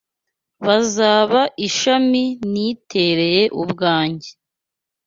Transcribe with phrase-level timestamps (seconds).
[0.65, 4.29] Bazaba ishami nitereye ubwange